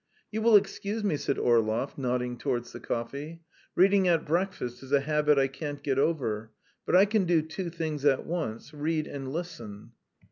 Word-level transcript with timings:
"You 0.31 0.41
will 0.41 0.55
excuse 0.55 1.03
me," 1.03 1.15
said 1.15 1.37
Orlov, 1.37 1.95
nodding 1.95 2.35
towards 2.39 2.71
the 2.71 2.79
coffee. 2.79 3.43
"Reading 3.75 4.07
at 4.07 4.25
breakfast 4.25 4.81
is 4.81 4.91
a 4.91 5.01
habit 5.01 5.37
I 5.37 5.47
can't 5.47 5.83
get 5.83 5.99
over. 5.99 6.51
But 6.87 6.95
I 6.95 7.05
can 7.05 7.25
do 7.25 7.43
two 7.43 7.69
things 7.69 8.03
at 8.03 8.25
once 8.25 8.73
read 8.73 9.05
and 9.05 9.31
listen." 9.31 9.91